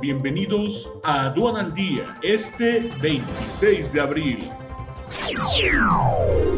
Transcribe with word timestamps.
Bienvenidos 0.00 0.90
a 1.02 1.24
Aduana 1.24 1.60
al 1.60 1.72
Día, 1.72 2.14
este 2.22 2.90
26 3.00 3.90
de 3.90 4.00
abril. 4.00 4.50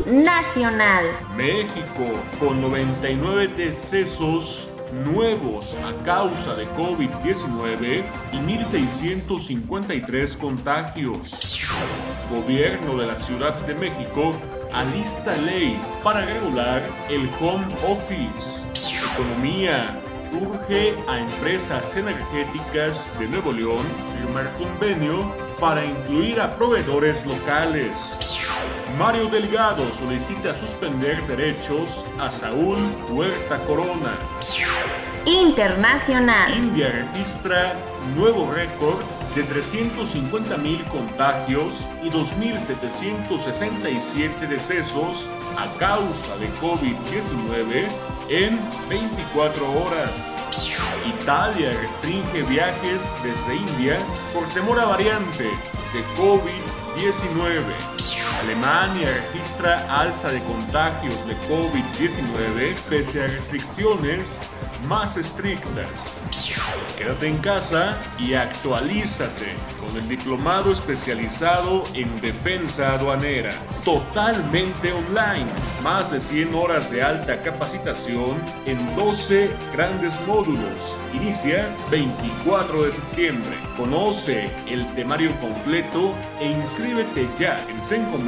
Nacional. 0.05 1.05
México, 1.37 2.05
con 2.41 2.61
99 2.61 3.49
decesos 3.57 4.69
nuevos 5.05 5.77
a 5.85 5.93
causa 6.05 6.57
de 6.57 6.67
COVID-19 6.71 8.03
y 8.33 8.37
1.653 8.37 10.37
contagios. 10.39 11.69
Gobierno 12.33 12.97
de 12.97 13.07
la 13.07 13.17
Ciudad 13.17 13.55
de 13.67 13.75
México 13.75 14.33
alista 14.73 15.37
ley 15.37 15.81
para 16.03 16.25
regular 16.25 16.83
el 17.09 17.31
home 17.41 17.67
office. 17.87 18.67
Economía 19.15 19.97
urge 20.33 20.95
a 21.09 21.19
empresas 21.19 21.97
energéticas 21.97 23.09
de 23.19 23.29
Nuevo 23.29 23.53
León 23.53 23.85
firmar 24.17 24.53
convenio 24.55 25.33
para 25.59 25.85
incluir 25.85 26.41
a 26.41 26.51
proveedores 26.51 27.27
locales. 27.27 28.19
Mario 28.99 29.27
Delgado 29.27 29.85
solicita 29.95 30.55
suspender 30.55 31.23
derechos 31.27 32.05
a 32.19 32.31
Saúl 32.31 32.79
Huerta 33.11 33.59
Corona. 33.67 34.17
Internacional. 35.29 36.57
India 36.57 36.89
registra 36.89 37.77
nuevo 38.17 38.51
récord 38.51 39.05
de 39.35 39.45
350.000 39.45 40.83
contagios 40.89 41.85
y 42.03 42.09
2.767 42.09 44.49
decesos 44.49 45.29
a 45.59 45.67
causa 45.79 46.35
de 46.39 46.49
COVID-19 46.63 47.91
en 48.31 48.59
24 48.89 49.83
horas. 49.83 50.35
Italia 51.21 51.79
restringe 51.79 52.43
viajes 52.49 53.13
desde 53.23 53.55
India 53.55 53.99
por 54.33 54.49
temor 54.55 54.81
a 54.81 54.87
variante 54.87 55.45
de 55.45 56.03
COVID-19. 56.17 58.18
Alemania 58.41 59.11
registra 59.33 59.85
alza 60.01 60.31
de 60.31 60.41
contagios 60.45 61.27
de 61.27 61.37
COVID-19 61.49 62.75
pese 62.89 63.25
a 63.25 63.27
restricciones 63.27 64.41
más 64.87 65.17
estrictas. 65.17 66.23
Quédate 66.97 67.29
en 67.29 67.39
casa 67.39 67.99
y 68.19 68.35
actualízate 68.35 69.55
con 69.81 69.97
el 69.97 70.09
diplomado 70.09 70.71
especializado 70.71 71.83
en 71.95 72.21
defensa 72.21 72.95
aduanera, 72.95 73.51
totalmente 73.85 74.93
online. 74.93 75.47
Más 75.83 76.11
de 76.11 76.21
100 76.21 76.55
horas 76.55 76.91
de 76.91 77.03
alta 77.03 77.41
capacitación 77.43 78.41
en 78.67 78.79
12 78.95 79.51
grandes 79.73 80.19
módulos. 80.27 80.99
Inicia 81.13 81.75
24 81.91 82.85
de 82.85 82.93
septiembre. 82.93 83.57
Conoce 83.77 84.51
el 84.67 84.87
temario 84.95 85.33
completo 85.41 86.15
e 86.41 86.51
inscríbete 86.51 87.29
ya 87.39 87.65
en 87.69 87.83
sencomex.com. 87.83 88.28